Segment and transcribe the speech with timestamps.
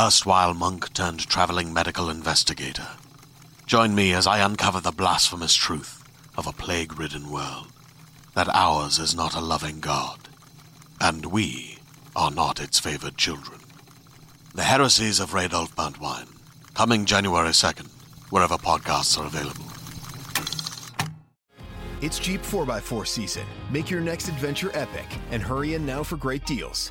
[0.00, 2.86] erstwhile monk turned traveling medical investigator.
[3.66, 6.02] Join me as I uncover the blasphemous truth
[6.38, 7.66] of a plague ridden world
[8.34, 10.18] that ours is not a loving God,
[11.02, 11.80] and we
[12.16, 13.60] are not its favored children.
[14.54, 16.34] The heresies of Radolf Burntwine,
[16.72, 17.90] coming January 2nd,
[18.30, 19.66] wherever podcasts are available.
[22.00, 23.44] It's Jeep 4x4 season.
[23.70, 26.90] Make your next adventure epic and hurry in now for great deals.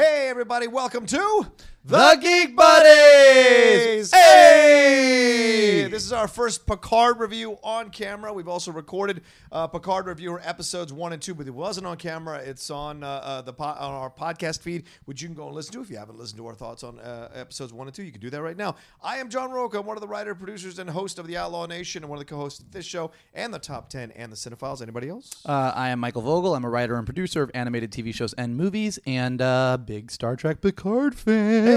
[0.00, 4.12] Hey, everybody, welcome to The Geek Buddies!
[4.12, 5.88] Hey!
[5.90, 8.34] This is our first Picard review on camera.
[8.34, 12.36] We've also recorded uh, Picard reviewer episodes one and two, but it wasn't on camera.
[12.36, 15.54] It's on uh, uh, the po- on our podcast feed, which you can go and
[15.54, 15.80] listen to.
[15.80, 18.20] If you haven't listened to our thoughts on uh, episodes one and two, you can
[18.20, 18.76] do that right now.
[19.02, 19.78] I am John Rocha.
[19.78, 22.20] I'm one of the writer, producers, and host of the Outlaw Nation, and one of
[22.20, 24.82] the co-hosts of this show and the Top Ten and the Cinephiles.
[24.82, 25.30] Anybody else?
[25.46, 26.54] Uh, I am Michael Vogel.
[26.54, 30.36] I'm a writer and producer of animated TV shows and movies, and a big Star
[30.36, 31.69] Trek Picard fan.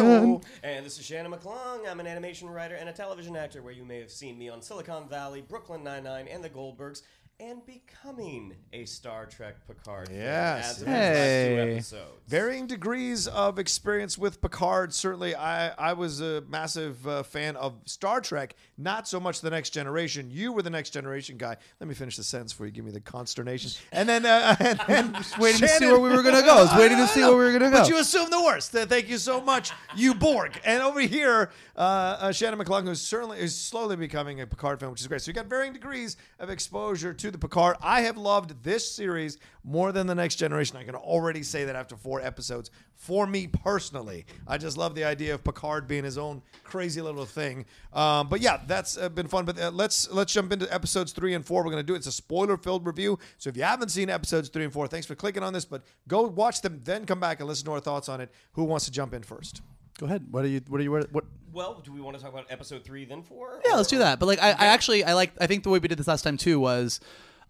[0.64, 1.88] And this is Shannon McClung.
[1.90, 4.62] I'm an animation writer and a television actor where you may have seen me on
[4.62, 7.04] Silicon Valley, Brooklyn Nine-Nine, and The Goldbergs,
[7.44, 11.10] and becoming a Star Trek Picard fan Yes, as of yes.
[11.10, 11.74] these last two Hey.
[11.76, 12.22] episodes.
[12.28, 14.94] Varying degrees of experience with Picard.
[14.94, 19.50] Certainly, I, I was a massive uh, fan of Star Trek, not so much The
[19.50, 20.30] Next Generation.
[20.32, 21.58] You were the Next Generation guy.
[21.82, 23.72] Let me finish the sentence for you give me the consternation.
[23.92, 26.58] And then, uh, and then waiting to see where we were gonna go.
[26.60, 27.80] I was waiting to see where we were gonna go.
[27.80, 28.74] But you assume the worst.
[28.74, 30.54] Uh, Thank you so much, you Borg.
[30.64, 31.80] And over here, uh,
[32.22, 35.22] uh, Shannon McClung, who's certainly is slowly becoming a Picard fan, which is great.
[35.22, 37.76] So you got varying degrees of exposure to the Picard.
[37.82, 40.78] I have loved this series more than the Next Generation.
[40.78, 42.72] I can already say that after four episodes.
[42.96, 47.26] For me personally, I just love the idea of Picard being his own crazy little
[47.26, 47.66] thing.
[47.92, 49.44] Um, but yeah, that's uh, been fun.
[49.44, 51.64] But uh, let's let's jump into episodes three and four.
[51.66, 51.98] We're gonna do it.
[51.98, 53.20] It's a spoiler filled review.
[53.40, 55.66] So if you haven't seen episodes three and four, thanks for clicking on this.
[55.66, 58.32] But go watch them, then come back and listen to our thoughts on it.
[58.54, 59.62] Who wants to jump in first?
[60.00, 60.26] Go ahead.
[60.32, 60.62] What are you?
[60.70, 60.92] What are you?
[60.92, 61.12] What?
[61.12, 63.60] what Well, do we want to talk about episode three then four?
[63.66, 64.20] yeah, Or- let's do that.
[64.20, 65.34] But like, I, I actually, I like.
[65.42, 67.00] I think the way we did this last time too was.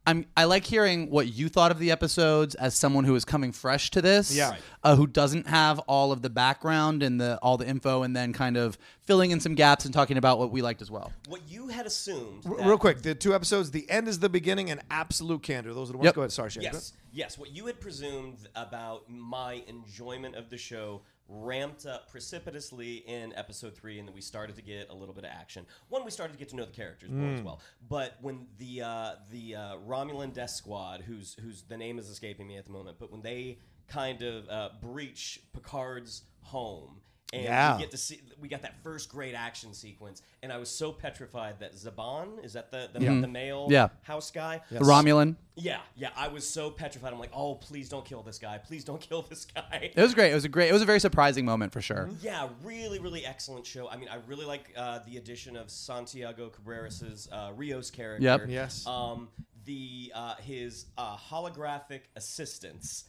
[0.06, 3.52] I'm I like hearing what you thought of the episodes as someone who is coming
[3.54, 4.36] fresh to this.
[4.36, 4.56] Yeah.
[4.84, 8.34] Uh, who doesn't have all of the background and the all the info, and then
[8.34, 11.12] kind of filling in some gaps and talking about what we liked as well.
[11.28, 12.46] What you had assumed.
[12.46, 15.74] R- that- Real quick, the two episodes, the end is the beginning, and absolute candor.
[15.74, 16.06] Those are the ones.
[16.08, 16.16] Yep.
[16.16, 16.64] Go ahead, sorry, Shane.
[16.64, 17.38] Yes, yes.
[17.38, 23.75] What you had presumed about my enjoyment of the show ramped up precipitously in episode
[23.75, 25.66] three, and then we started to get a little bit of action.
[25.90, 27.62] One, we started to get to know the characters more as well.
[27.88, 32.48] But when the uh, the uh, Romulan Death Squad, whose whose the name is escaping
[32.48, 37.02] me at the moment, but when they kind of uh, breach Picard's home.
[37.33, 37.75] And Yeah.
[37.75, 40.91] we get to see we got that first great action sequence, and I was so
[40.91, 43.88] petrified that Zhaban is that the the, the male Yeah.
[44.03, 45.35] house guy The Romulan.
[45.56, 46.09] yeah, yeah.
[46.15, 47.12] I was so petrified.
[47.12, 48.59] I'm like, oh, please don't kill this guy.
[48.59, 49.91] Please don't kill this guy.
[49.95, 50.31] It was great.
[50.31, 50.69] It was a great.
[50.69, 52.09] It was a very surprising moment for sure.
[52.21, 53.89] Yeah, really, really excellent show.
[53.89, 58.24] I mean, I really like uh, the addition of Santiago Cabrera's uh, Rios' character.
[58.24, 58.41] Yep.
[58.50, 58.85] Yes.
[58.85, 59.30] Um,
[59.65, 63.06] the uh, his uh, holographic assistants.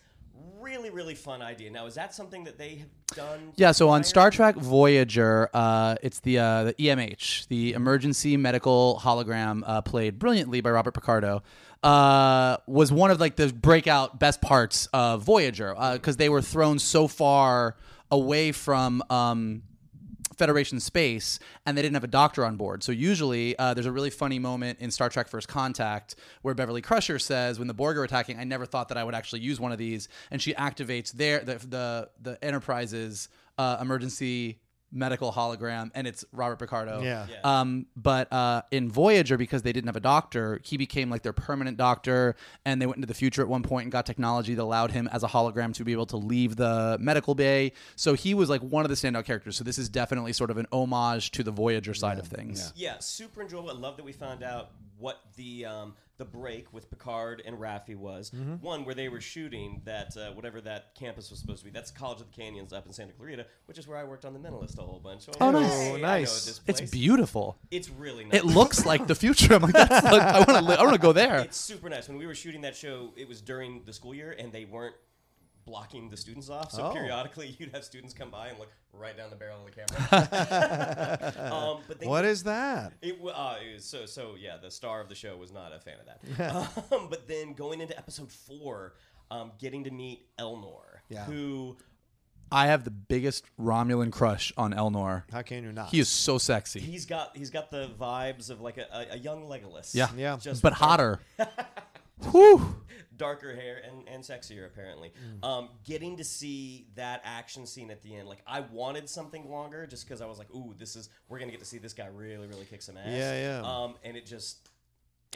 [0.60, 1.70] Really, really fun idea.
[1.70, 3.52] Now, is that something that they have done?
[3.56, 4.02] Yeah, so on?
[4.02, 10.19] Star Trek Voyager, uh, it's the uh, the EMH, the Emergency Medical Hologram, uh, played
[10.19, 11.42] brilliantly by Robert Picardo,
[11.82, 16.78] uh, was one of like the breakout best parts of Voyager because they were thrown
[16.78, 17.76] so far
[18.10, 19.02] away from.
[19.10, 19.62] Um,
[20.34, 22.82] Federation space, and they didn't have a doctor on board.
[22.82, 26.82] So usually, uh, there's a really funny moment in Star Trek: First Contact where Beverly
[26.82, 29.60] Crusher says, "When the Borg are attacking, I never thought that I would actually use
[29.60, 33.28] one of these," and she activates their the the, the Enterprise's
[33.58, 34.58] uh, emergency
[34.94, 37.02] medical hologram, and it's Robert Picardo.
[37.02, 37.26] Yeah.
[37.29, 37.41] Yeah.
[37.43, 41.32] Um, but uh, in Voyager, because they didn't have a doctor, he became like their
[41.32, 44.62] permanent doctor, and they went into the future at one point and got technology that
[44.62, 47.73] allowed him as a hologram to be able to leave the medical bay.
[47.96, 49.56] So he was like one of the standout characters.
[49.56, 52.73] So this is definitely sort of an homage to the Voyager side of things.
[52.76, 53.70] Yeah, super enjoyable.
[53.70, 57.96] I love that we found out what the um, the break with Picard and Raffi
[57.96, 58.31] was.
[58.31, 58.55] Mm-hmm.
[58.56, 61.70] One where they were shooting that uh, whatever that campus was supposed to be.
[61.70, 64.32] That's College of the Canyons up in Santa Clarita, which is where I worked on
[64.32, 65.22] the Mentalist a whole bunch.
[65.22, 66.00] So Oh, nice.
[66.00, 66.61] Nice.
[66.66, 67.58] It's beautiful.
[67.70, 68.40] It's really nice.
[68.40, 69.55] It looks like the future.
[69.55, 70.81] I'm like, that's like, I want to.
[70.81, 71.40] I want to go there.
[71.40, 72.08] It's super nice.
[72.08, 74.94] When we were shooting that show, it was during the school year, and they weren't
[75.64, 76.72] blocking the students off.
[76.72, 76.93] So Oh.
[76.93, 81.52] periodically, you'd have students come by and look right down the barrel of the camera.
[81.52, 82.93] um, but they What is that?
[83.02, 84.56] It, uh, it was so so yeah.
[84.56, 86.06] The star of the show was not a fan of
[86.38, 86.93] that.
[86.93, 88.94] um, but then going into episode four,
[89.31, 91.25] um, getting to meet Elnor, Yeah.
[91.25, 91.76] who
[92.52, 95.25] I have the biggest Romulan crush on Elnor.
[95.32, 95.88] How can you not?
[95.88, 96.78] He is so sexy.
[96.78, 99.94] he's got he's got the vibes of like a, a, a young Legolas.
[99.94, 100.08] Yeah.
[100.17, 100.37] Yeah.
[100.40, 101.20] just but hotter.
[102.31, 102.76] Whew.
[103.16, 105.12] darker hair and, and sexier apparently.
[105.40, 105.46] Mm.
[105.46, 109.87] Um, getting to see that action scene at the end, like I wanted something longer
[109.87, 112.06] just because I was like, ooh, this is we're gonna get to see this guy
[112.06, 113.06] really really kick some ass.
[113.08, 113.62] Yeah, yeah.
[113.62, 114.70] Um, and it just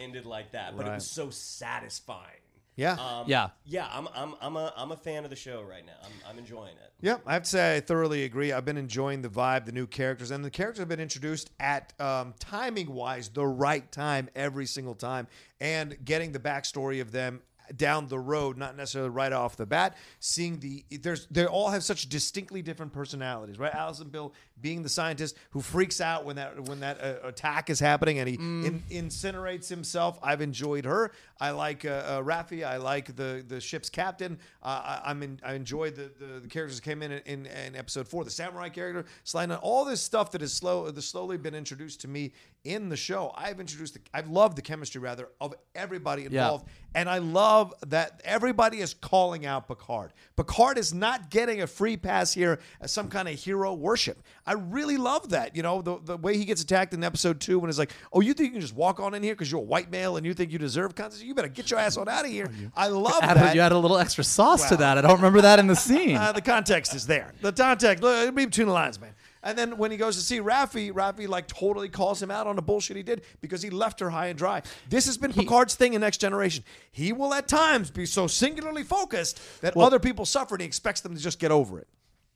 [0.00, 2.40] ended like that, but it was so satisfying.
[2.78, 2.92] Yeah.
[2.92, 3.48] Um, Yeah.
[3.66, 3.88] yeah.
[3.92, 5.92] I'm, I'm, I'm a I'm a fan of the show right now.
[6.02, 6.92] I'm, I'm enjoying it.
[7.00, 8.52] Yep, I have to say I thoroughly agree.
[8.52, 11.92] I've been enjoying the vibe, the new characters, and the characters have been introduced at
[12.00, 15.28] um, timing wise the right time every single time,
[15.60, 17.40] and getting the backstory of them
[17.76, 19.96] down the road, not necessarily right off the bat.
[20.20, 23.74] Seeing the there's they all have such distinctly different personalities, right?
[23.74, 27.80] Allison Pill being the scientist who freaks out when that when that uh, attack is
[27.80, 30.18] happening and he in, incinerates himself.
[30.22, 31.12] I've enjoyed her.
[31.40, 32.66] I like uh, uh, Raffi.
[32.66, 34.38] I like the the ship's captain.
[34.62, 37.76] Uh, I, I'm in, I enjoyed the, the the characters that came in in, in
[37.76, 38.24] episode four.
[38.24, 42.00] The samurai character, sliding on all this stuff that is slow, that's slowly been introduced
[42.02, 42.32] to me
[42.64, 43.32] in the show.
[43.36, 48.20] I've introduced, the, I've loved the chemistry rather of everybody involved, and I love that
[48.24, 50.12] everybody is calling out Picard.
[50.36, 54.22] Picard is not getting a free pass here as some kind of hero worship.
[54.46, 55.54] I really love that.
[55.56, 58.20] You know, the, the way he gets attacked in episode two when it's like, oh,
[58.20, 60.24] you think you can just walk on in here because you're a white male and
[60.26, 61.22] you think you deserve consequences?
[61.24, 62.50] You better get your ass on out of here.
[62.76, 63.54] I love Added, that.
[63.54, 64.98] you added a little extra sauce to that.
[64.98, 66.16] I don't remember that in the scene.
[66.16, 67.32] Uh, the context is there.
[67.40, 69.10] The context, look, it'll be between the lines, man.
[69.48, 72.54] And then when he goes to see Raffi, Raffi like totally calls him out on
[72.54, 74.60] the bullshit he did because he left her high and dry.
[74.90, 76.64] This has been Picard's thing in Next Generation.
[76.92, 81.00] He will at times be so singularly focused that other people suffer and he expects
[81.00, 81.88] them to just get over it.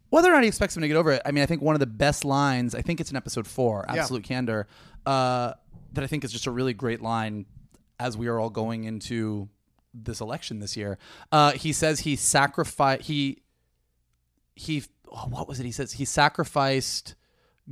[0.08, 1.74] Whether or not he expects them to get over it, I mean, I think one
[1.74, 4.00] of the best lines, I think it's in episode four, Yeah.
[4.00, 4.66] Absolute Candor,
[5.04, 5.52] uh,
[5.92, 7.44] that I think is just a really great line
[8.00, 9.50] as we are all going into
[9.92, 10.96] this election this year.
[11.30, 13.42] Uh, he says he sacrificed, he,
[14.54, 15.66] he, oh, what was it?
[15.66, 17.14] He says he sacrificed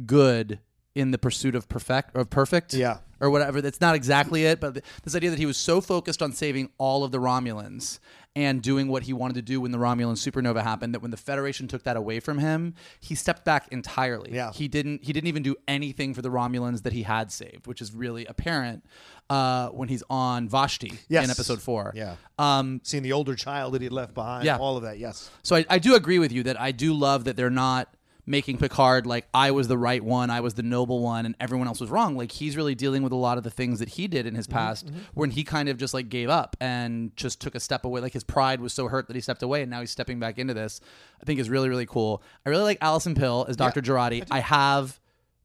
[0.07, 0.61] good
[0.95, 2.75] in the pursuit of perfect, of perfect.
[2.75, 2.99] Yeah.
[3.21, 3.61] Or whatever.
[3.61, 7.05] That's not exactly it, but this idea that he was so focused on saving all
[7.05, 7.99] of the Romulans
[8.35, 11.17] and doing what he wanted to do when the Romulan supernova happened that when the
[11.17, 14.33] Federation took that away from him, he stepped back entirely.
[14.33, 14.53] Yeah.
[14.53, 17.83] He didn't he didn't even do anything for the Romulans that he had saved, which
[17.83, 18.85] is really apparent.
[19.31, 21.25] Uh, when he's on Vashti Yes.
[21.25, 21.93] in episode four.
[21.95, 22.17] Yeah.
[22.39, 24.45] Um, Seeing the older child that he left behind.
[24.45, 24.59] Yeah.
[24.59, 24.99] All of that.
[24.99, 25.31] Yes.
[25.43, 27.95] so I, I do agree with you that I do love that they're not
[28.27, 31.67] making Picard like I was the right one, I was the noble one, and everyone
[31.67, 32.17] else was wrong.
[32.17, 34.47] Like he's really dealing with a lot of the things that he did in his
[34.47, 38.01] past when he kind of just like gave up and just took a step away.
[38.01, 40.39] Like his pride was so hurt that he stepped away, and now he's stepping back
[40.39, 40.81] into this.
[41.21, 42.23] I think is really really cool.
[42.47, 43.81] I really like Allison Pill as Dr.
[43.81, 44.25] Jurati.
[44.31, 45.01] I have.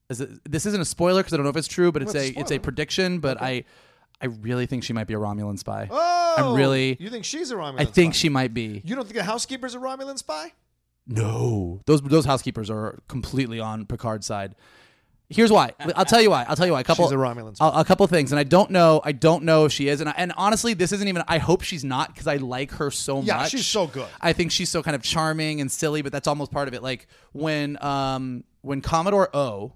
[0.10, 2.14] Is it, this isn't a spoiler because I don't know if it's true, but it's
[2.14, 3.20] Well, a it's a it's a prediction.
[3.20, 3.64] But I,
[4.22, 5.88] I really think she might be a Romulan spy.
[5.92, 6.36] Oh.
[6.38, 6.98] I'm really.
[7.00, 8.20] You think she's a Romulan I think spy?
[8.20, 8.82] she might be.
[8.86, 10.54] You don't think the housekeeper's a Romulan spy?
[11.08, 14.56] No, those those housekeepers are completely on Picard's side.
[15.30, 15.72] Here's why.
[15.96, 16.46] I'll tell you why.
[16.48, 16.82] I'll tell you why.
[16.82, 17.06] A couple.
[17.06, 17.68] She's a Romulan spy.
[17.68, 19.02] A, a couple things, and I don't know.
[19.04, 21.24] I don't know if she is, and I, and honestly, this isn't even.
[21.28, 23.52] I hope she's not because I like her so Yeah, much.
[23.52, 24.08] she's so good.
[24.22, 26.84] I think she's so kind of charming and silly, but that's almost part of it.
[26.84, 29.74] Like when um when Commodore O,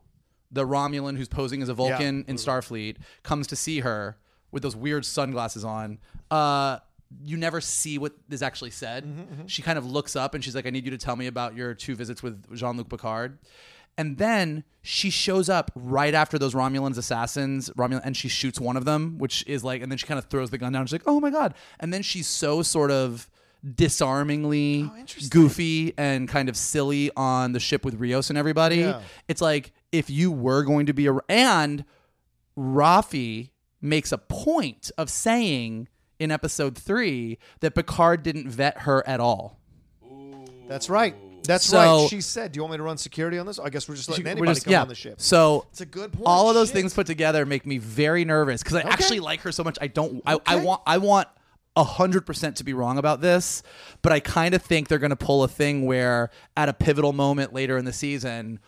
[0.52, 4.18] the Romulan who's posing as a Vulcan in Starfleet, comes to see her
[4.52, 6.00] with those weird sunglasses on.
[6.32, 6.80] Uh,
[7.26, 9.04] you never see what is actually said.
[9.06, 11.28] Mm-hmm, She kind of looks up and she's like, "I need you to tell me
[11.28, 13.40] about your two visits with Jean-Luc Picard."
[13.98, 18.78] And then she shows up right after those Romulans assassins, Romulan, and she shoots one
[18.78, 20.86] of them, which is like, and then she kind of throws the gun down.
[20.86, 23.30] She's like, "Oh my god!" And then she's so sort of
[23.76, 28.78] disarmingly Oh, goofy and kind of silly on the ship with Rios and everybody.
[28.78, 29.02] Yeah.
[29.28, 31.84] It's like if you were going to be a and
[32.58, 33.50] Raffi
[33.82, 35.88] makes a point of saying
[36.20, 39.60] in episode three that Picard didn't vet her at all.
[40.68, 41.16] That's right.
[41.48, 42.10] That's So- right.
[42.10, 44.10] She said, "Do you want me to run security on this?" I guess we're just
[44.10, 44.82] letting anybody just- come yeah.
[44.82, 45.20] on the ship.
[45.20, 46.26] So It's a good point.
[46.28, 46.76] all of those Shit.
[46.76, 49.78] things put together make me very nervous because I actually like her so much.
[49.82, 50.22] I don't.
[50.26, 50.82] I, I want.
[50.86, 51.28] I want
[51.80, 53.64] a hundred percent to be wrong about this,
[54.02, 57.14] but I kind of think they're going to pull a thing where at a pivotal
[57.14, 58.60] moment later in the season,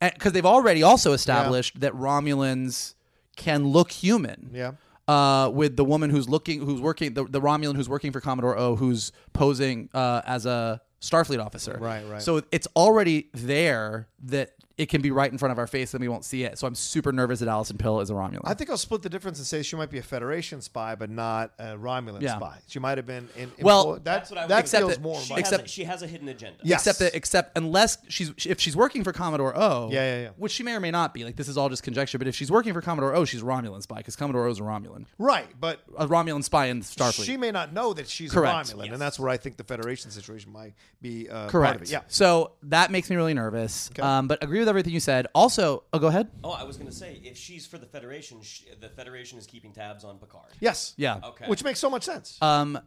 [0.00, 2.94] because they've already also established that Romulans
[3.36, 4.50] can look human.
[4.52, 4.72] Yeah.
[5.08, 8.56] Uh, with the woman who's looking, who's working, the, the Romulan who's working for Commodore
[8.56, 11.76] O, who's posing uh, as a Starfleet officer.
[11.80, 12.22] Right, right.
[12.22, 16.00] So it's already there that it can be right in front of our face and
[16.00, 16.58] we won't see it.
[16.58, 18.40] So I'm super nervous that Allison Pill is a Romulan.
[18.44, 21.10] I think I'll split the difference and say she might be a Federation spy, but
[21.10, 22.36] not a Romulan Yeah.
[22.36, 22.58] spy.
[22.68, 23.52] She might have been in.
[23.58, 25.20] in Well, that, That's what I was that gonna Except feels that more.
[25.20, 26.58] She, like- has Except- a, she has a hidden agenda.
[26.62, 26.80] Yes.
[26.86, 30.28] except that except unless she's if she's working for Commodore O, Yeah, yeah, yeah.
[30.38, 31.24] which she may or may not be.
[31.24, 32.16] Like this is all just conjecture.
[32.16, 34.58] But if she's working for Commodore O, she's a Romulan spy because Commodore O is
[34.58, 37.26] a Romulan, right, but a Romulan spy in Starfleet.
[37.26, 38.72] she may not know that she's Correct.
[38.72, 41.52] a Romulan, and that's where I think the Federation situation might be uh, Correct.
[41.72, 41.90] part of it.
[41.90, 42.00] Yeah.
[42.08, 43.90] So that makes me really nervous.
[44.00, 45.26] Um, but agree with everything you said.
[45.34, 46.28] Also, oh, go ahead.
[46.44, 49.46] Oh, I was going to say, if she's for the Federation, sh the Federation is
[49.46, 50.50] keeping tabs on Picard.
[50.60, 50.92] Yes.
[50.96, 51.20] Yeah.
[51.24, 51.46] Okay.
[51.46, 52.36] Which makes so much sense.
[52.42, 52.78] Um,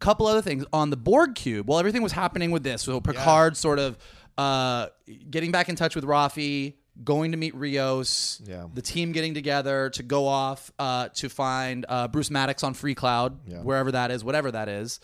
[0.00, 1.68] couple other things on the Borg cube.
[1.68, 3.96] While everything was happening with this, so Picard sort of
[4.36, 4.86] uh,
[5.30, 6.74] getting back in touch with Raffi,
[7.04, 8.66] going to meet Rios, Yeah.
[8.74, 13.62] the team getting together to go off uh, to find uh, Bruce Maddox on Freecloud,
[13.62, 14.98] wherever that is, whatever that is.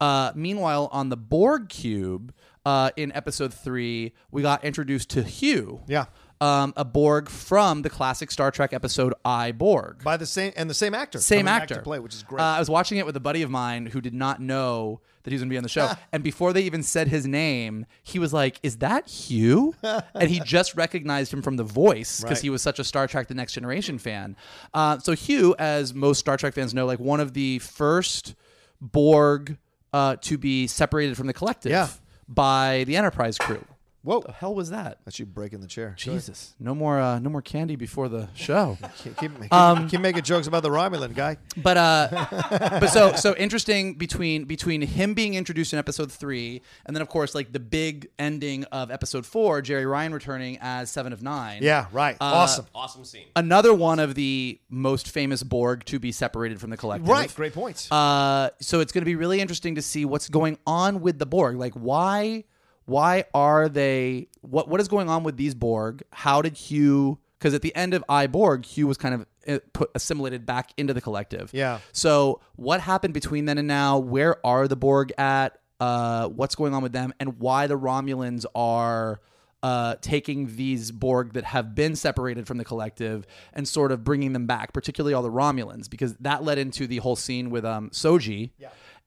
[0.00, 2.32] Uh, meanwhile, on the Borg cube
[2.64, 5.82] uh, in episode three, we got introduced to Hugh.
[5.86, 6.06] Yeah.
[6.40, 10.02] Um, a Borg from the classic Star Trek episode I Borg.
[10.04, 11.18] By the same and the same actor.
[11.18, 11.74] Same coming back actor.
[11.76, 12.42] to play, which is great.
[12.42, 15.30] Uh, I was watching it with a buddy of mine who did not know that
[15.30, 15.90] he was going to be on the show.
[16.12, 19.74] and before they even said his name, he was like, Is that Hugh?
[19.82, 22.42] and he just recognized him from the voice because Right.
[22.42, 24.36] he was such a Star Trek The Next Generation fan.
[24.74, 28.34] Uh, so, Hugh, as most Star Trek fans know, like one of the first
[28.80, 29.56] Borg
[29.92, 31.88] uh, to be separated from the collective Yeah.
[32.28, 33.64] By the Enterprise crew.
[34.04, 34.20] Whoa.
[34.20, 34.98] The hell was that?
[35.04, 35.96] That's you breaking the chair.
[36.04, 36.20] Go ahead.
[36.20, 38.76] Jesus, no more, uh, no more candy before the show.
[39.02, 41.38] Keep, keep, keep, Um, keep making jokes about the Romulan guy.
[41.56, 42.26] But uh,
[42.80, 47.08] but so so interesting between between him being introduced in episode three, and then of
[47.08, 51.62] course like the big ending of episode four, Jeri Ryan returning as Seven of Nine.
[51.62, 52.16] Yeah, right.
[52.20, 52.66] Uh, awesome.
[52.74, 53.24] Awesome scene.
[53.36, 57.08] Another one of the most famous Borg to be separated from the collective.
[57.08, 57.34] Right.
[57.34, 57.90] Great points.
[57.90, 61.26] Uh, so it's going to be really interesting to see what's going on with the
[61.26, 61.56] Borg.
[61.56, 62.44] Like, why,
[62.86, 64.28] why are they?
[64.42, 66.02] What what is going on with these Borg?
[66.12, 67.18] How did Hugh?
[67.38, 70.72] Because at the end of I Borg, Hugh was kind of uh, put assimilated back
[70.76, 71.50] into the collective.
[71.52, 71.80] Yeah.
[71.92, 73.98] So what happened between then and now?
[73.98, 75.58] Where are the Borg at?
[75.80, 77.12] Uh, what's going on with them?
[77.20, 79.20] And why the Romulans are
[79.62, 84.34] uh, taking these Borg that have been separated from the collective and sort of bringing
[84.34, 87.88] them back, particularly all the Romulans, because that led into the whole scene with um,
[87.88, 88.50] Soji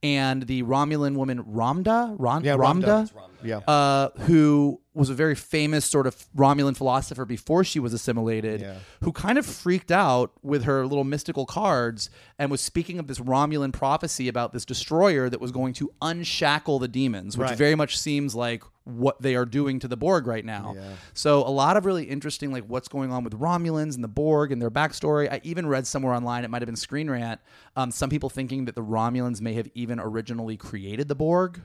[0.04, 3.10] and the Romulan woman Ramdha, Ron- Yeah, Ramdha.
[3.12, 3.12] Ramdha,
[3.44, 3.58] yeah.
[3.68, 8.78] uh, who was a very famous sort of Romulan philosopher before she was assimilated, Yeah.
[9.04, 13.20] who kind of freaked out with her little mystical cards and was speaking of this
[13.20, 17.58] Romulan prophecy about this destroyer that was going to unshackle the demons, which Right.
[17.58, 20.74] very much seems like what they are doing to the Borg right now.
[21.14, 24.52] So a lot of really interesting like what's going on with Romulans and the Borg
[24.52, 25.30] and their backstory.
[25.32, 27.42] I even read somewhere online, it might have been Screen Rant,
[27.76, 31.62] um, some people thinking that the Romulans may have even originally created the Borg.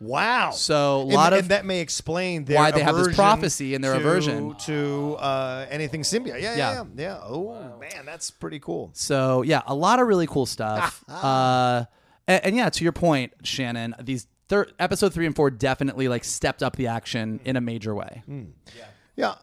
[0.00, 0.50] Wow.
[0.52, 3.74] So a And- lot and of that may explain their why they have this prophecy
[3.74, 4.54] and their to, aversion.
[4.60, 6.40] to uh, anything symbiote.
[6.40, 6.72] Yeah, yeah, Yeah.
[6.74, 6.84] yeah.
[6.96, 7.18] yeah.
[7.22, 8.90] Oh man, that's pretty cool.
[8.94, 11.04] So yeah, a lot of really cool stuff.
[11.08, 11.84] uh,
[12.26, 16.24] and, and yeah, to your point, Shannon, these thir- episode three and four definitely like
[16.24, 18.22] stepped up the action in a major way.
[18.26, 18.84] Yeah,
[19.16, 19.34] yeah.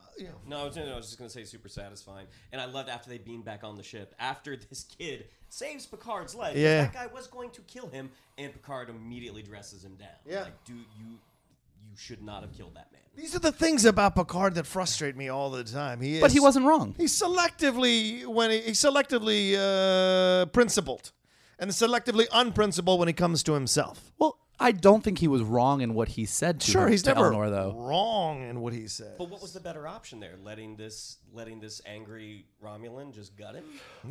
[0.47, 2.27] No, I was, no, I was just going to say super satisfying.
[2.51, 6.35] And I loved after they beam back on the ship, after this kid saves Picard's
[6.35, 6.55] life.
[6.55, 6.83] Yeah.
[6.83, 10.09] that guy was going to kill him, and Picard immediately dresses him down.
[10.25, 10.43] Yeah.
[10.43, 13.01] Like, dude, you, you should not have killed that man.
[13.15, 16.01] These are the things about Picard that frustrate me all the time.
[16.01, 16.93] He is, But he wasn't wrong.
[16.97, 21.11] He's selectively when he, he's selectively uh, principled,
[21.57, 24.11] and selectively unprincipled when he comes to himself.
[24.19, 27.13] Well, I don't think he was wrong in what he said to Sure, he's to
[27.13, 27.75] never Elnor though.
[27.77, 29.15] wrong in what he said.
[29.17, 30.33] But what was the better option there?
[30.43, 33.63] Letting this, letting this angry Romulan just gut him?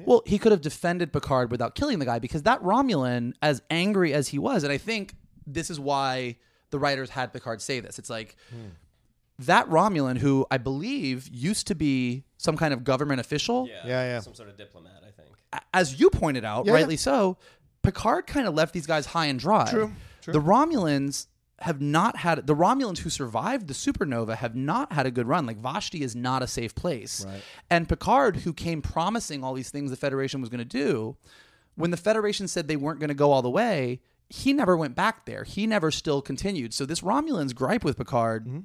[0.05, 4.15] Well, he could have defended Picard without killing the guy because that Romulan, as angry
[4.15, 5.15] as he was, and I think
[5.47, 6.37] this is why
[6.71, 7.99] the writers had Picard say this.
[7.99, 8.69] It's like hmm.
[9.41, 14.03] that Romulan, who I believe used to be some kind of government official, Yeah, Yeah,
[14.05, 14.21] yeah.
[14.21, 15.31] Some sort of diplomat, I think.
[15.53, 17.01] a- as you pointed out, Yeah, rightly yeah.
[17.01, 17.39] so,
[17.83, 19.71] Picard kind of left these guys high and dry.
[19.71, 19.93] True,
[20.33, 21.27] The Romulans
[21.61, 25.47] have not had the Romulans who survived the supernova have not had a good run.
[25.47, 27.25] Like Vashti is not a safe place.
[27.25, 27.43] Right.
[27.71, 31.17] And Picard, who came promising all these things the Federation was going to do,
[31.75, 34.95] when the Federation said they weren't going to go all the way, he never went
[34.95, 35.45] back there.
[35.45, 36.75] He never still continued.
[36.75, 38.61] So this Romulan's gripe with Picard, Mm-hmm.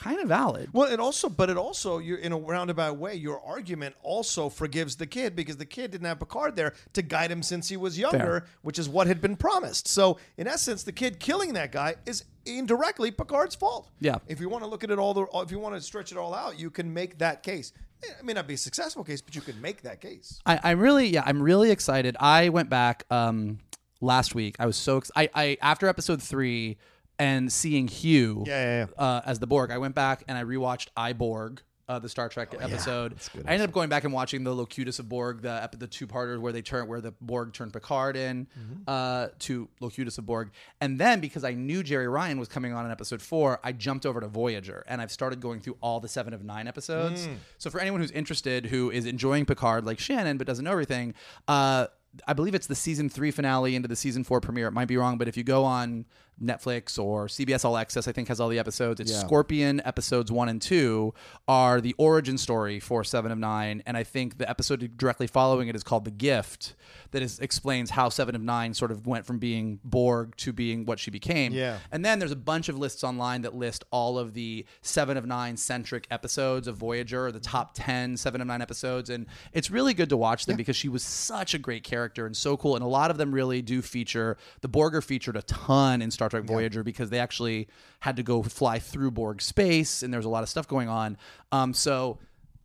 [0.00, 0.70] Kind of valid.
[0.72, 3.14] Well, it also, but it also, you're in a roundabout way.
[3.14, 7.30] Your argument also forgives the kid because the kid didn't have Picard there to guide
[7.30, 8.44] him since he was younger, Fair.
[8.62, 9.86] which is what had been promised.
[9.88, 13.90] So, in essence, the kid killing that guy is indirectly Picard's fault.
[14.00, 14.18] Yeah.
[14.26, 16.18] If you want to look at it all, the, if you want to stretch it
[16.18, 17.72] all out, you can make that case.
[18.02, 20.40] It may not be a successful case, but you can make that case.
[20.46, 22.16] I, I'm really, yeah, I'm really excited.
[22.18, 23.58] I went back um,
[24.00, 24.56] last week.
[24.58, 26.78] I was so ex- I, I after episode three
[27.20, 30.88] and seeing Hugh Yeah, yeah, Uh, as the Borg, I went back and I rewatched
[30.96, 31.62] I Borg.
[31.88, 33.16] Uh, the Star Trek episode.
[33.44, 36.06] I ended up going back and watching the Locutus of Borg, the ep- the two
[36.06, 38.46] parters where they turn where the Borg turned Picard in
[38.86, 42.86] uh, to Locutus of Borg, and then because I knew Jeri Ryan was coming on
[42.86, 46.06] in episode four, I jumped over to Voyager and I've started going through all the
[46.06, 47.28] seven of nine episodes.
[47.58, 51.14] So for anyone who's interested, who is enjoying Picard like Shannon but doesn't know everything,
[51.48, 51.88] uh,
[52.24, 54.68] I believe it's the season three finale into the season four premiere.
[54.68, 56.06] It might be wrong, but if you go on
[56.42, 59.00] Netflix or CBS All Access, I think has all the episodes.
[59.00, 61.14] It's Scorpion episodes one and two
[61.46, 65.68] are the origin story for Seven of Nine, and I think the episode directly following
[65.68, 66.74] it is called The Gift,
[67.10, 70.86] that is explains how Seven of Nine sort of went from being Borg to being
[70.86, 71.52] what she became.
[71.52, 71.78] Yeah.
[71.92, 75.26] And then there's a bunch of lists online that list all of the Seven of
[75.26, 79.10] Nine centric episodes of Voyager, the top 10 Seven of Nine episodes.
[79.10, 82.36] And it's really good to watch them because she was such a great character and
[82.36, 82.76] so cool.
[82.76, 86.29] And a lot of them really do feature, the Borger featured a ton in Star
[86.30, 87.68] Trek Voyager because they actually
[88.00, 91.16] had to go fly through Borg space and there's a lot of stuff going on.
[91.52, 92.18] Um, so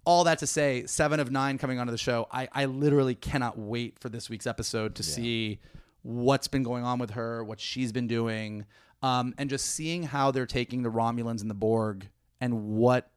[0.05, 2.27] all that to say, seven of nine coming onto the show.
[2.31, 5.59] I, I literally cannot wait for this week's episode to see
[6.03, 8.65] what's been going on with her, what she's been doing,
[9.01, 12.07] um, and just seeing how they're taking the Romulans and the Borg
[12.39, 13.09] and what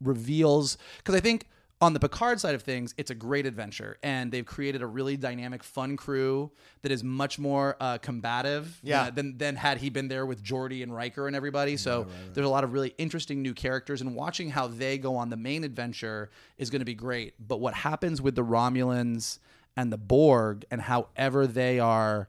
[0.00, 0.76] reveals.
[0.98, 1.48] Because I think
[1.84, 5.16] on the Picard side of things, it's a great adventure, and they've created a really
[5.16, 6.50] dynamic, fun crew
[6.82, 9.10] that is much more uh, combative Yeah.
[9.10, 11.76] than than had he been there with Geordi and Riker and everybody.
[11.76, 15.30] So there's a lot of really interesting new characters, and watching how they go on
[15.30, 17.34] the main adventure is going to be great.
[17.38, 19.38] But what happens with the Romulans
[19.76, 22.28] and the Borg, and however they are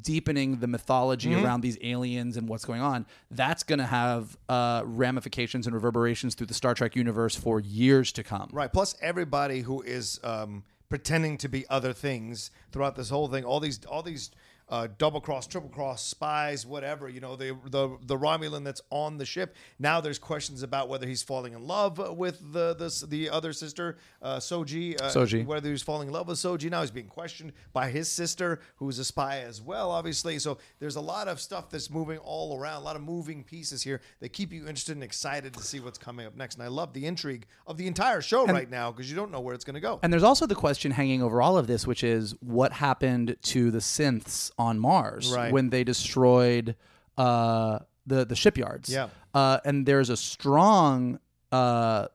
[0.00, 1.44] deepening the mythology Mm-hmm.
[1.44, 6.34] around these aliens and what's going on, that's going to have uh, ramifications and reverberations
[6.34, 8.48] through the Star Trek universe for years to come.
[8.52, 8.72] Right.
[8.72, 13.60] Plus, everybody who is um, pretending to be other things throughout this whole thing, all
[13.60, 14.30] these, all these
[14.68, 17.08] uh, double cross, triple cross spies, whatever.
[17.08, 19.54] You know, the the the Romulan that's on the ship.
[19.78, 23.96] Now there's questions about whether he's falling in love with the the, the other sister,
[24.22, 25.00] uh, Soji.
[25.00, 25.46] Uh, Soji.
[25.46, 26.70] Whether he's falling in love with Soji.
[26.70, 30.38] Now he's being questioned by his sister, who's a spy as well, obviously.
[30.38, 33.82] So there's a lot of stuff that's moving all around, a lot of moving pieces
[33.82, 36.54] here that keep you interested and excited to see what's coming up next.
[36.54, 39.40] And I love the intrigue of the entire show right now because you don't know
[39.40, 40.00] where it's going to go.
[40.02, 43.70] And there's also the question hanging over all of this, which is what happened to
[43.70, 45.52] the synths on Mars Right.
[45.52, 46.76] when they destroyed
[47.18, 48.88] uh, the the shipyards.
[48.88, 49.08] Yeah.
[49.34, 51.18] Uh, and there's a strong
[51.52, 52.06] uh,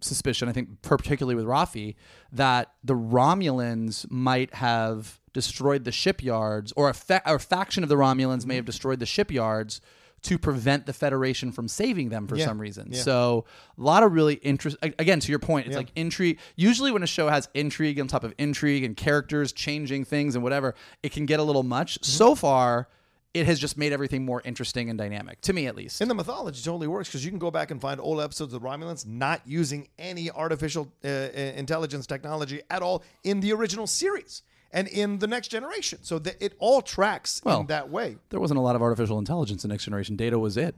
[0.00, 1.94] suspicion, I think, particularly with Raffi,
[2.32, 7.88] that the Romulans might have destroyed the shipyards, or a, fa- or a faction of
[7.88, 9.80] the Romulans may have destroyed the shipyards
[10.22, 12.46] to prevent the Federation from saving them for Yeah.
[12.46, 12.88] some reason.
[12.90, 13.02] Yeah.
[13.02, 13.44] So
[13.76, 14.76] a lot of really interest.
[14.82, 16.38] Again, to your point, it's like intrigue.
[16.56, 20.42] Usually, when a show has intrigue on top of intrigue and characters changing things and
[20.42, 22.00] whatever, it can get a little much.
[22.00, 22.10] Mm-hmm.
[22.10, 22.88] So far.
[23.34, 26.00] It has just made everything more interesting and dynamic to me, at least.
[26.00, 28.62] And the mythology totally works because you can go back and find old episodes of
[28.62, 34.86] Romulans not using any artificial uh, intelligence technology at all in the original series and
[34.88, 35.98] in the next generation.
[36.02, 38.16] So that it all tracks Well, in that way.
[38.30, 40.16] there wasn't a lot of artificial intelligence in Next Generation.
[40.16, 40.74] Data was it.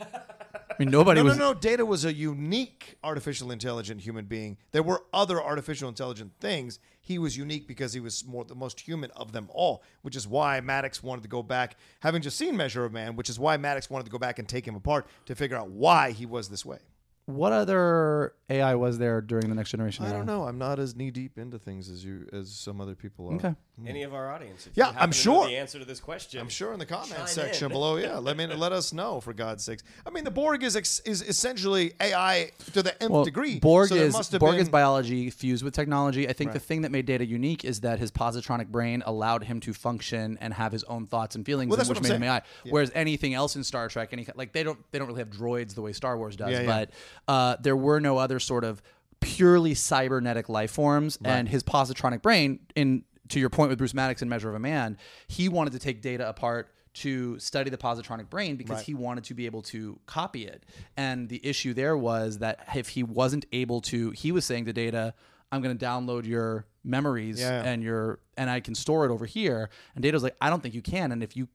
[0.00, 1.38] I mean, nobody No, was.
[1.38, 1.58] no, no.
[1.58, 4.56] Data was a unique artificial intelligent human being.
[4.72, 6.80] There were other artificial intelligent things.
[7.00, 10.26] He was unique because he was more the most human of them all, which is
[10.26, 13.56] why Maddox wanted to go back, having just seen Measure of Man, which is why
[13.56, 16.48] Maddox wanted to go back and take him apart to figure out why he was
[16.48, 16.78] this way.
[17.26, 20.04] What other AI was there during the Next Generation?
[20.04, 20.18] I era?
[20.18, 20.44] don't know.
[20.44, 23.36] I'm not as knee deep into things as you as some other people are.
[23.36, 23.54] Okay.
[23.84, 24.68] Any of our audience?
[24.68, 25.48] If Yeah, you I'm to know sure.
[25.48, 26.40] the answer to this question.
[26.40, 27.72] I'm sure in the comment section in.
[27.72, 27.96] below.
[27.96, 29.82] Yeah, let me let us know for God's sakes.
[30.06, 33.58] I mean, the Borg is ex, is essentially AI to the nth Well, degree.
[33.58, 36.28] Borg so there is must have Borg been, is biology fused with technology.
[36.28, 39.58] I think the thing that made Data unique is that his positronic brain allowed him
[39.60, 42.26] to function and have his own thoughts and feelings, Well, that's which what I'm made
[42.26, 42.42] him AI.
[42.62, 42.72] saying.
[42.72, 45.74] Whereas anything else in Star Trek, any like they don't they don't really have droids
[45.74, 46.52] the way Star Wars does.
[46.52, 46.66] Yeah, yeah.
[46.66, 46.90] But
[47.26, 48.80] uh, there were no other sort of
[49.20, 54.22] purely cybernetic life forms, and his positronic brain in to your point with Bruce Maddox
[54.22, 58.30] in Measure of a Man, he wanted to take data apart to study the positronic
[58.30, 58.84] brain because Right.
[58.86, 60.64] he wanted to be able to copy it.
[60.96, 64.72] And the issue there was that if he wasn't able to, he was saying to
[64.72, 65.12] data,
[65.50, 67.62] I'm going to download your memories Yeah.
[67.64, 69.70] and your and I can store it over here.
[69.94, 71.10] And data was like, I don't think you can.
[71.12, 71.48] And if you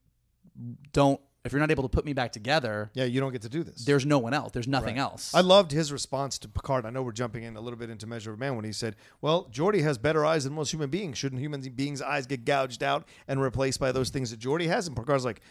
[0.91, 3.49] don't, if you're not able to put me back together, Yeah, you don't get to
[3.49, 3.85] do this.
[3.85, 4.51] there's no one else.
[4.51, 5.33] There's nothing else.
[5.33, 6.85] I loved his response to Picard.
[6.85, 8.95] I know we're jumping in a little bit into Measure of Man when he said,
[9.21, 11.17] "Well, Geordi has better eyes than most human beings.
[11.17, 14.87] Shouldn't human beings' eyes get gouged out and replaced by those things that Geordi has?"
[14.87, 15.41] And Picard's like,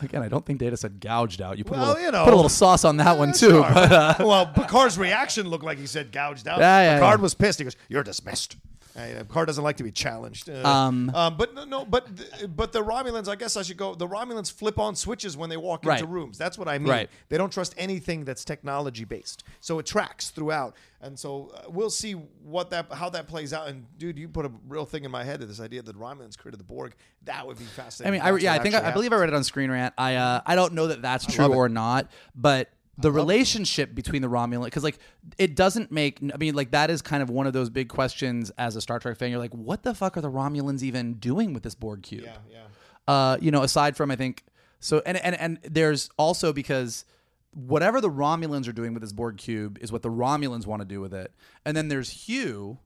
[0.00, 1.58] Again, I don't think data said gouged out.
[1.58, 2.24] You put, Well, a, little, you know.
[2.24, 3.50] put a little sauce on that one too.
[3.50, 3.70] Sure.
[3.74, 7.22] But uh, "Well, Picard's reaction looked like he said gouged out." Yeah, yeah, Picard yeah.
[7.22, 7.58] was pissed.
[7.58, 8.56] He goes, "You're dismissed."
[8.96, 10.48] Uh, car doesn't like to be challenged.
[10.48, 13.94] Uh, Um, but no, no, but th- but the Romulans, I guess I should go.
[13.96, 15.98] The Romulans flip on switches when they walk Right.
[16.00, 16.38] into rooms.
[16.38, 16.88] That's what I mean.
[16.90, 17.10] Right.
[17.28, 20.76] They don't trust anything that's technology based, so it tracks throughout.
[21.00, 23.66] And so uh, we'll see what that how that plays out.
[23.68, 26.38] And dude, you put a real thing in my head of this idea that Romulans
[26.38, 26.94] created the Borg.
[27.24, 28.20] That would be fascinating.
[28.22, 29.92] I mean, I, yeah, I think I, I believe I read it on Screen Rant.
[29.98, 34.28] I uh, I don't know that that's true or not, but the relationship between the
[34.28, 34.98] Romulan because like
[35.38, 36.20] it doesn't make.
[36.32, 38.98] I mean, like that is kind of one of those big questions as a Star
[38.98, 39.30] Trek fan.
[39.30, 42.24] You're like, what the fuck are the Romulans even doing with this Borg cube?
[42.24, 43.12] Yeah, yeah.
[43.12, 44.44] uh, you know, aside from I think
[44.78, 47.04] so, and and and there's also because
[47.52, 50.86] whatever the Romulans are doing with this Borg cube is what the Romulans want to
[50.86, 51.32] do with it,
[51.64, 52.78] and then there's Hugh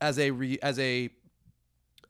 [0.00, 1.10] as a re, as a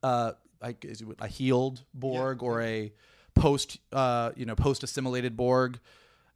[0.03, 2.93] uh, like is it a healed Borg or a
[3.35, 5.81] post uh, you know post assimilated Borg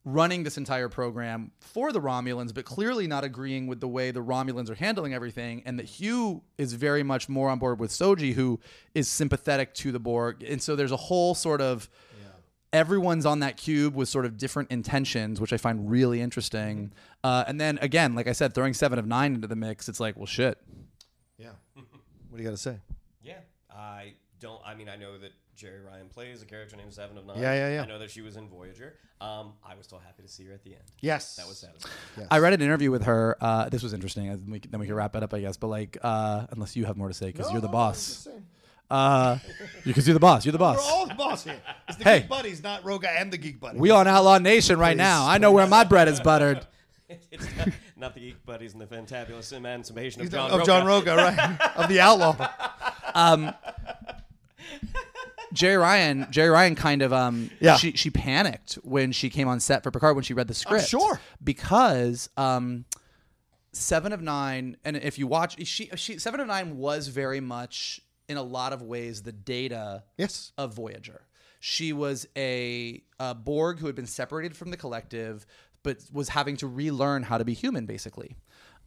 [0.06, 4.22] running this entire program for the Romulans, but clearly not agreeing with the way the
[4.22, 8.32] Romulans are handling everything, and that Hugh is very much more on board with Soji,
[8.32, 8.60] who
[8.94, 11.90] is sympathetic to the Borg, and so there's a whole sort of
[12.72, 16.92] everyone's on that cube with sort of different intentions, which I find really interesting.
[17.24, 19.98] Uh, and then again, like I said, throwing Seven of Nine into the mix, it's
[19.98, 20.58] like, well, shit.
[21.38, 21.50] Yeah.
[21.74, 22.78] what do you got to say?
[23.22, 23.38] Yeah,
[23.70, 24.60] I don't.
[24.64, 27.38] I mean, I know that Jeri Ryan plays a character named Seven of Nine.
[27.38, 27.82] Yeah, yeah, yeah.
[27.82, 28.94] I know that she was in Voyager.
[29.20, 30.82] Um, I was still happy to see her at the end.
[31.00, 32.28] Yes, That was satisfying.
[32.30, 33.36] I read an interview with her.
[33.40, 34.26] Uh, this was interesting.
[34.28, 35.56] Then we, can- then we can wrap it up, I guess.
[35.56, 38.28] But like, uh, unless you have more to say, because you're the boss.
[38.90, 39.38] Uh,
[39.84, 40.44] because you're the boss.
[40.44, 40.88] You're the We're boss.
[40.90, 41.56] all the boss here.
[41.88, 42.20] It's the Hey.
[42.20, 43.80] Geek Buddies, not Rocha and the Geek Buddies.
[43.80, 45.26] We on Outlaw Nation right now.
[45.26, 46.64] I know where my bread is buttered.
[47.32, 50.66] it's not, not the Geek Buddies and the Fantabulous Emancipation of He's John of Rocha.
[50.66, 51.76] John Rocha, right?
[51.76, 52.36] of the Outlaw.
[55.56, 57.76] Jeri Ryan, Jeri Ryan kind of um Yeah.
[57.76, 60.86] she she panicked when she came on set for Picard when she read the script.
[60.88, 61.20] sure.
[61.42, 62.84] Because um
[63.72, 68.00] Seven of Nine and if you watch she she Seven of Nine was very much
[68.28, 70.52] in a lot of ways the data Yes.
[70.58, 71.22] of Voyager.
[71.60, 75.46] She was a, a Borg who had been separated from the collective,
[75.82, 78.36] but was having to relearn how to be human, basically.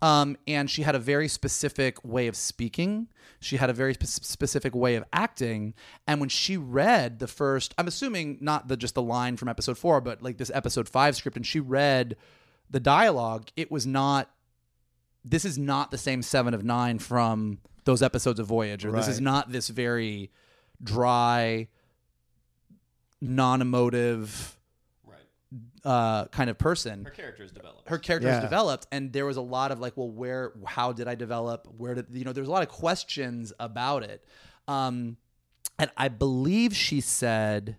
[0.01, 3.07] Um, and she had a very specific way of speaking.
[3.39, 5.73] She had a very spe- specific way of acting.
[6.07, 9.77] And when she read the first, I'm assuming not the just the line from episode
[9.77, 12.15] four, but like this episode five script, and she read
[12.69, 14.29] the dialogue, it was not.
[15.25, 18.91] This is not the same seven of nine from those episodes of Voyager.
[18.91, 20.31] This is not this very
[20.81, 21.67] dry,
[23.19, 24.59] non-emotive
[25.85, 27.87] uh, kind of person Her character is developed.
[27.89, 28.41] her character Yeah.
[28.41, 31.95] developed and there was a lot of like well where how did i develop where
[31.95, 34.23] did you know there's a lot of questions about it
[34.67, 35.15] um
[35.77, 37.77] and i believe she said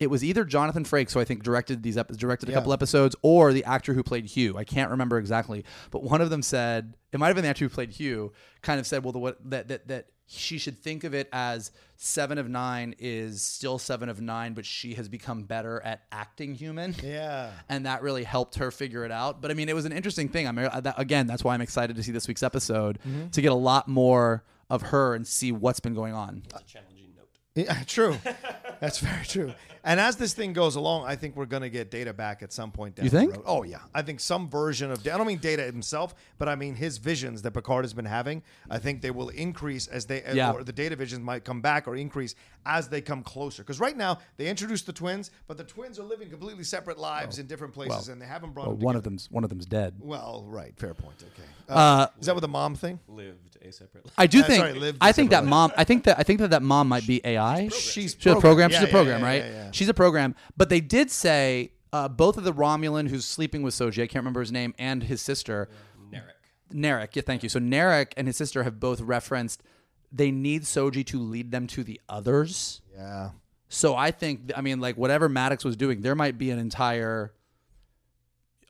[0.00, 2.58] it was either Jonathan Frakes, who I think directed these ep- directed a Yeah.
[2.58, 4.58] couple episodes, or the actor who played Hugh.
[4.58, 7.66] I can't remember exactly, but one of them said it might have been the actor
[7.66, 8.32] who played Hugh.
[8.62, 11.70] Kind of said, well, the what that that that she should think of it as
[11.96, 16.54] Seven of Nine is still Seven of Nine, but she has become better at acting
[16.54, 17.50] human Yeah.
[17.68, 19.40] and that really helped her figure it out.
[19.40, 20.48] But I mean, it was an interesting thing.
[20.48, 23.28] I mean, uh, that, again, that's why I'm excited to see this week's episode Mm-hmm.
[23.28, 26.42] to get a lot more of her and see what's been going on.
[26.46, 27.28] It's a challenging note.
[27.54, 28.16] Yeah, true.
[28.80, 29.52] That's very true.
[29.84, 32.52] And as this thing goes along, I think we're going to get Data back at
[32.52, 33.32] some point down You the think?
[33.34, 33.42] road.
[33.46, 35.00] Oh yeah, I think some version of.
[35.00, 38.42] I don't mean Data himself, but I mean his visions that Picard has been having.
[38.70, 40.52] I think they will increase as they, Yeah.
[40.52, 43.62] or the Data visions might come back or increase as they come closer.
[43.62, 47.38] Because right now they introduced the twins, but the twins are living completely separate lives
[47.38, 49.66] in different places, and they haven't brought Well, them one of them's one of them's
[49.66, 49.94] dead.
[50.00, 51.22] Well, right, fair point.
[51.34, 53.00] Okay, uh, Uh, is that with the mom thing?
[53.08, 54.14] Lived a separate life.
[54.18, 54.60] I do Uh, think.
[54.60, 55.50] sorry, lived I think that separately.
[55.50, 55.72] mom.
[55.76, 57.68] I think that I think that that mom might be AI.
[57.68, 58.70] She's She's a program.
[58.70, 59.44] She's a program, yeah, yeah, right?
[59.44, 59.70] yeah, yeah.
[59.72, 60.34] She's a program.
[60.56, 64.22] But they did say uh, both of the Romulan who's sleeping with Soji, I can't
[64.22, 65.68] remember his name, and his sister,
[66.10, 66.22] Narek.
[66.72, 67.08] Narek.
[67.16, 67.48] Yeah, thank you.
[67.48, 69.62] So Narek and his sister have both referenced
[70.12, 72.80] they need Soji to lead them to the others.
[72.94, 73.30] Yeah.
[73.68, 77.32] So I think, I mean, like whatever Maddox was doing, there might be an entire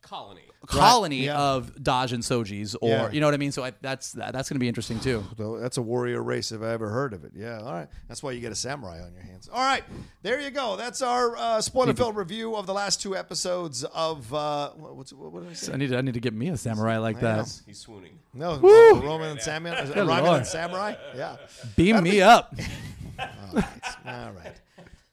[0.03, 0.43] Colony.
[0.67, 1.37] Colony yeah.
[1.39, 3.11] of Dahj and Sojis, or Yeah.
[3.11, 3.53] you know what I mean.
[3.53, 5.25] So I, that's that's going to be interesting too.
[5.61, 7.33] That's a warrior race if I ever heard of it.
[7.35, 7.89] Yeah, all right.
[8.09, 9.49] That's why you get a samurai on your hands.
[9.53, 9.83] All right,
[10.23, 10.77] there you go.
[10.77, 15.33] That's our uh, spoiler-filled review of the last two episodes of uh, what- what's what,
[15.33, 15.73] what did I say?
[15.73, 17.37] I need to, I need to get me a samurai like I know.
[17.43, 17.61] that.
[17.67, 18.19] He's swooning.
[18.35, 20.95] No, Roman and Samuel, is it Roman and Samurai.
[21.15, 21.37] Yeah.
[21.77, 22.55] Beam me up.
[23.19, 23.67] All right.
[24.07, 24.55] All right.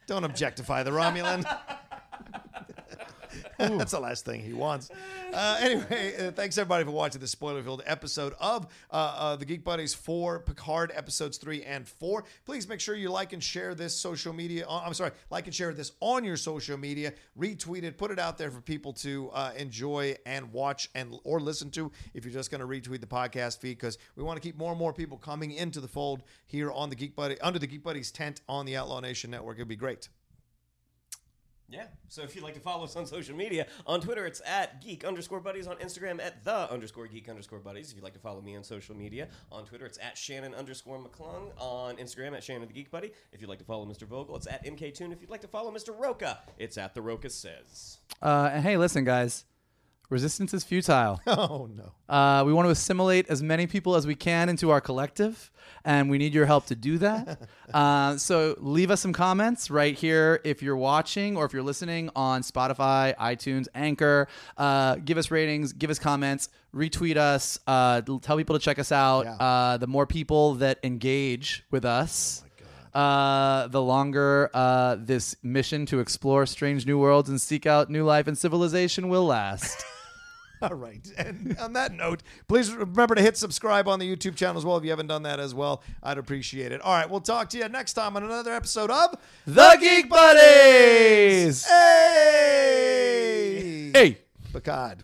[0.07, 1.45] Don't objectify the Romulan.
[3.59, 4.89] That's the last thing he wants.
[5.33, 9.65] Uh, anyway, uh, thanks everybody for watching this spoiler-filled episode of uh, uh, the Geek
[9.65, 12.23] Buddies for Picard episodes three and four.
[12.45, 14.65] Please make sure you like and share this social media.
[14.65, 17.13] uh, I'm sorry, like and share this on your social media.
[17.37, 21.41] Retweet it, put it out there for people to uh, enjoy and watch and or
[21.41, 21.91] listen to.
[22.13, 24.71] If you're just going to retweet the podcast feed, because we want to keep more
[24.71, 27.83] and more people coming into the fold here on the Geek Buddy under the Geek
[27.83, 29.57] Buddies tent on the Outlaw Nation Network.
[29.57, 30.07] It'd be great.
[31.71, 31.85] Yeah.
[32.07, 35.03] So if you'd like to follow us on social media, on Twitter it's at geek
[35.05, 37.89] underscore buddies, on Instagram at the underscore geek underscore buddies.
[37.89, 40.99] If you'd like to follow me on social media, on Twitter it's at Shannon underscore
[40.99, 43.11] McClung, on Instagram at Shannon the Geek Buddy.
[43.31, 44.07] If you'd like to follow Mr.
[44.07, 45.11] Vogel, it's at MK Tune.
[45.11, 45.97] If you'd like to follow Mr.
[45.97, 47.99] Rocha, it's at the Rocha Says.
[48.21, 49.45] Uh, and hey, listen, guys,
[50.09, 51.19] resistance is futile.
[51.27, 51.91] Oh no.
[52.13, 55.51] Uh, we want to assimilate as many people as we can into our collective,
[55.85, 57.39] and we need your help to do that.
[57.73, 62.09] uh, so leave us some comments right here if you're watching or if you're listening
[62.15, 64.27] on Spotify, iTunes, Anchor.
[64.57, 68.91] Uh, give us ratings, give us comments, retweet us, uh, tell people to check us
[68.91, 69.25] out.
[69.25, 69.33] Yeah.
[69.35, 72.43] Uh, the more people that engage with us.
[72.95, 78.03] uh, the longer uh, this mission to explore strange new worlds and seek out new
[78.03, 79.83] life and civilization will last.
[80.69, 81.07] All right.
[81.17, 84.75] And on that note, please remember to hit subscribe on the YouTube channel as well
[84.77, 85.81] if you haven't done that as well.
[86.03, 86.81] I'd appreciate it.
[86.81, 87.09] All right.
[87.09, 91.65] We'll talk to you next time on another episode of the Geek Buddies!
[91.65, 93.11] Hey!
[93.93, 94.17] Hey!
[94.51, 95.03] Picard.